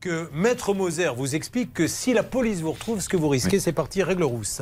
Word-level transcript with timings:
Que 0.00 0.30
Maître 0.32 0.74
Moser 0.74 1.10
vous 1.16 1.34
explique 1.34 1.72
que 1.72 1.86
si 1.86 2.12
la 2.12 2.22
police 2.22 2.60
vous 2.60 2.72
retrouve, 2.72 3.00
ce 3.00 3.08
que 3.08 3.16
vous 3.16 3.28
risquez, 3.28 3.58
c'est 3.58 3.72
parti 3.72 4.02
règle 4.02 4.24
rousse. 4.24 4.60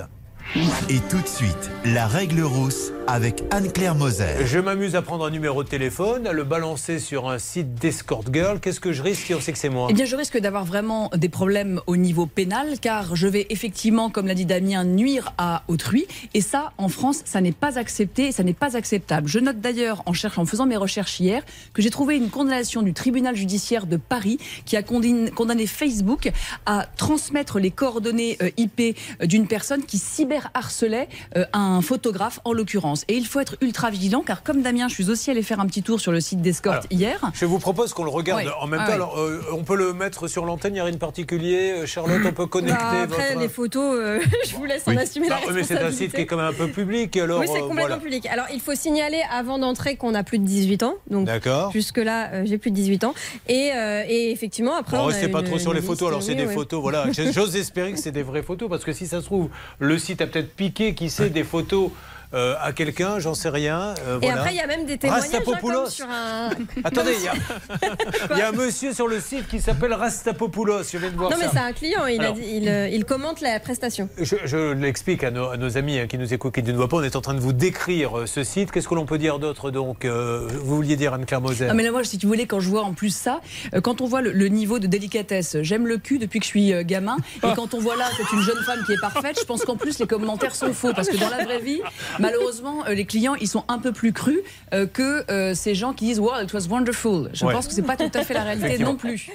Et 0.56 1.00
tout 1.10 1.20
de 1.20 1.26
suite, 1.26 1.70
la 1.84 2.06
règle 2.06 2.42
rousse 2.42 2.92
avec 3.08 3.42
Anne-Claire 3.50 3.96
Moser. 3.96 4.46
Je 4.46 4.60
m'amuse 4.60 4.94
à 4.94 5.02
prendre 5.02 5.26
un 5.26 5.30
numéro 5.30 5.64
de 5.64 5.68
téléphone, 5.68 6.28
à 6.28 6.32
le 6.32 6.44
balancer 6.44 7.00
sur 7.00 7.28
un 7.28 7.38
site 7.38 7.74
d'escort 7.74 8.22
girl. 8.32 8.60
Qu'est-ce 8.60 8.78
que 8.78 8.92
je 8.92 9.02
risque 9.02 9.26
si 9.26 9.34
on 9.34 9.40
sait 9.40 9.52
que 9.52 9.58
c'est 9.58 9.68
moi 9.68 9.88
Eh 9.90 9.94
bien, 9.94 10.04
je 10.04 10.14
risque 10.14 10.38
d'avoir 10.38 10.64
vraiment 10.64 11.10
des 11.16 11.28
problèmes 11.28 11.80
au 11.88 11.96
niveau 11.96 12.26
pénal, 12.26 12.78
car 12.80 13.16
je 13.16 13.26
vais 13.26 13.46
effectivement, 13.50 14.10
comme 14.10 14.28
l'a 14.28 14.34
dit 14.34 14.46
Damien, 14.46 14.84
nuire 14.84 15.32
à 15.38 15.64
autrui. 15.66 16.06
Et 16.34 16.40
ça, 16.40 16.72
en 16.78 16.88
France, 16.88 17.22
ça 17.24 17.40
n'est 17.40 17.52
pas 17.52 17.76
accepté, 17.76 18.30
ça 18.30 18.44
n'est 18.44 18.54
pas 18.54 18.76
acceptable. 18.76 19.26
Je 19.26 19.40
note 19.40 19.60
d'ailleurs, 19.60 20.02
en, 20.06 20.12
cherchant, 20.12 20.42
en 20.42 20.46
faisant 20.46 20.66
mes 20.66 20.76
recherches 20.76 21.18
hier, 21.18 21.42
que 21.72 21.82
j'ai 21.82 21.90
trouvé 21.90 22.16
une 22.16 22.30
condamnation 22.30 22.82
du 22.82 22.94
tribunal 22.94 23.34
judiciaire 23.34 23.86
de 23.86 23.96
Paris 23.96 24.38
qui 24.64 24.76
a 24.76 24.82
condamné 24.82 25.66
Facebook 25.66 26.30
à 26.64 26.86
transmettre 26.96 27.58
les 27.58 27.72
coordonnées 27.72 28.38
euh, 28.40 28.50
IP 28.56 28.96
euh, 29.20 29.26
d'une 29.26 29.46
personne 29.46 29.84
qui 29.84 29.98
cyber 29.98 30.43
harcelait 30.54 31.08
euh, 31.36 31.44
un 31.52 31.80
photographe 31.80 32.40
en 32.44 32.52
l'occurrence. 32.52 33.04
Et 33.08 33.16
il 33.16 33.26
faut 33.26 33.40
être 33.40 33.56
ultra 33.60 33.90
vigilant 33.90 34.22
car 34.22 34.42
comme 34.42 34.62
Damien, 34.62 34.88
je 34.88 34.94
suis 34.94 35.10
aussi 35.10 35.30
allé 35.30 35.42
faire 35.42 35.60
un 35.60 35.66
petit 35.66 35.82
tour 35.82 36.00
sur 36.00 36.12
le 36.12 36.20
site 36.20 36.42
d'Escorte 36.42 36.86
hier. 36.90 37.20
Je 37.34 37.46
vous 37.46 37.58
propose 37.58 37.92
qu'on 37.92 38.04
le 38.04 38.10
regarde 38.10 38.50
en 38.60 38.66
même 38.66 38.82
ah 38.82 38.96
temps. 38.96 39.12
Euh, 39.16 39.40
on 39.52 39.64
peut 39.64 39.76
le 39.76 39.92
mettre 39.92 40.28
sur 40.28 40.44
l'antenne, 40.44 40.72
il 40.72 40.74
n'y 40.74 40.80
a 40.80 40.84
rien 40.84 40.92
de 40.92 40.98
particulier. 40.98 41.72
Euh, 41.72 41.86
Charlotte, 41.86 42.20
on 42.24 42.32
peut 42.32 42.46
connecter. 42.46 42.74
Bah, 42.78 43.02
après, 43.04 43.36
les 43.36 43.48
photos, 43.48 44.20
je 44.46 44.54
vous 44.54 44.64
laisse 44.64 44.86
en 44.86 44.96
assumer 44.96 45.28
la 45.28 45.36
responsabilité. 45.36 45.74
Bah, 45.74 45.80
mais 45.80 45.88
c'est 45.88 45.94
un 45.94 45.96
site 45.96 46.14
qui 46.14 46.22
est 46.22 46.26
quand 46.26 46.36
même 46.36 46.46
un 46.46 46.52
peu 46.52 46.68
public. 46.68 47.16
Alors, 47.16 47.40
oui, 47.40 47.46
c'est 47.52 47.60
complètement 47.60 47.98
public. 47.98 48.26
Alors, 48.26 48.46
il 48.52 48.60
faut 48.60 48.74
signaler 48.74 49.22
avant 49.30 49.58
d'entrer 49.58 49.96
qu'on 49.96 50.14
a 50.14 50.22
plus 50.22 50.38
de 50.38 50.44
18 50.44 50.82
ans. 50.82 50.94
Donc, 51.10 51.28
jusque-là, 51.72 52.44
j'ai 52.44 52.58
plus 52.58 52.70
de 52.70 52.76
18 52.76 53.04
ans. 53.04 53.14
Et, 53.48 53.70
et 54.08 54.30
effectivement, 54.30 54.74
après. 54.74 54.96
On 54.96 55.04
restez 55.04 55.28
pas 55.28 55.42
trop 55.42 55.58
sur 55.58 55.72
les 55.72 55.82
photos. 55.82 56.08
Alors, 56.08 56.22
c'est 56.22 56.34
des 56.34 56.46
photos. 56.46 56.80
Voilà. 56.80 57.06
J'ose 57.32 57.56
espérer 57.56 57.92
que 57.92 57.98
c'est 57.98 58.12
des 58.12 58.22
vraies 58.22 58.42
photos 58.42 58.68
parce 58.68 58.84
que 58.84 58.92
si 58.92 59.06
ça 59.06 59.20
se 59.20 59.26
trouve, 59.26 59.48
le 59.78 59.98
site 59.98 60.20
a 60.20 60.26
peut-être 60.34 60.54
piqué, 60.54 60.94
qui 60.94 61.10
sait, 61.10 61.30
des 61.30 61.44
photos 61.44 61.90
euh, 62.34 62.54
à 62.60 62.72
quelqu'un, 62.72 63.20
j'en 63.20 63.34
sais 63.34 63.48
rien. 63.48 63.94
Euh, 64.08 64.18
et 64.20 64.28
après, 64.28 64.52
il 64.52 64.56
y 64.56 64.60
a 64.60 64.66
même 64.66 64.86
des 64.86 64.98
témoignages 64.98 65.30
hein, 65.32 65.86
sur 65.88 66.06
un. 66.08 66.50
Attendez, 66.84 67.14
il 67.16 68.36
y, 68.36 68.40
a 68.40 68.48
un 68.48 68.52
monsieur 68.52 68.92
sur 68.92 69.06
le 69.06 69.20
site 69.20 69.46
qui 69.46 69.60
s'appelle 69.60 69.92
Rastapopoulos. 69.92 70.82
Je 70.92 70.98
viens 70.98 71.10
de 71.10 71.16
voir 71.16 71.30
non, 71.30 71.36
mais 71.38 71.46
c'est 71.52 71.58
un 71.58 71.72
client, 71.72 72.06
il, 72.06 72.20
euh, 72.68 72.88
il, 72.88 73.04
commente 73.04 73.40
la 73.40 73.60
prestation. 73.60 74.08
Je, 74.18 74.72
l'explique 74.72 75.22
à, 75.22 75.30
nos, 75.30 75.76
amis 75.78 76.00
hein, 76.00 76.06
qui 76.08 76.18
nous 76.18 76.34
écoutent, 76.34 76.54
qui 76.54 76.62
ne 76.64 76.72
nous 76.72 76.78
voient 76.78 76.88
pas. 76.88 76.96
On 76.96 77.02
est 77.04 77.14
en 77.14 77.20
train 77.20 77.34
de 77.34 77.40
vous 77.40 77.52
décrire 77.52 78.26
ce 78.26 78.42
site. 78.42 78.72
Qu'est-ce 78.72 78.88
que 78.88 78.94
l'on 78.96 79.06
peut 79.06 79.18
dire 79.18 79.38
d'autre 79.38 79.70
donc 79.70 80.04
Vous 80.04 80.76
vouliez 80.76 80.96
dire 80.96 81.14
Anne-Claire 81.14 81.40
Moser 81.40 81.68
ah, 81.70 81.74
mais 81.74 81.84
là, 81.84 81.92
moi, 81.92 82.02
si 82.02 82.18
tu 82.18 82.26
voulais, 82.26 82.46
quand 82.46 82.58
je 82.58 82.68
vois 82.68 82.82
en 82.82 82.94
plus 82.94 83.14
ça, 83.14 83.40
quand 83.82 84.00
on 84.00 84.06
voit 84.06 84.22
le, 84.22 84.48
niveau 84.48 84.80
de 84.80 84.88
délicatesse, 84.88 85.56
j'aime 85.62 85.86
le 85.86 85.98
cul 85.98 86.18
depuis 86.18 86.40
que 86.40 86.44
je 86.44 86.50
suis 86.50 86.84
gamin. 86.84 87.16
Et 87.44 87.48
quand 87.54 87.74
on 87.74 87.78
voit 87.78 87.96
là, 87.96 88.06
c'est 88.16 88.36
une 88.36 88.42
jeune 88.42 88.62
femme 88.64 88.80
qui 88.86 88.92
est 88.92 89.00
parfaite, 89.00 89.38
je 89.38 89.44
pense 89.44 89.64
qu'en 89.64 89.76
plus, 89.76 90.00
les 90.00 90.06
commentaires 90.06 90.56
sont 90.56 90.72
faux. 90.72 90.92
Parce 90.94 91.08
que 91.08 91.16
dans 91.16 91.30
la 91.30 91.44
vraie 91.44 91.60
vie, 91.60 91.80
malheureusement, 92.24 92.84
euh, 92.86 92.94
les 92.94 93.04
clients, 93.04 93.34
ils 93.34 93.48
sont 93.48 93.64
un 93.68 93.78
peu 93.78 93.92
plus 93.92 94.12
crus 94.12 94.40
euh, 94.72 94.86
que 94.86 95.30
euh, 95.30 95.54
ces 95.54 95.74
gens 95.74 95.92
qui 95.92 96.06
disent 96.06 96.20
Wow, 96.20 96.42
it 96.42 96.52
was 96.52 96.68
wonderful. 96.68 97.30
Je 97.32 97.44
pense 97.44 97.66
que 97.66 97.74
c'est 97.74 97.82
pas 97.82 97.96
tout 97.96 98.10
à 98.12 98.24
fait 98.24 98.34
la 98.34 98.44
réalité 98.44 98.78
non 98.78 98.96
plus. 98.96 99.30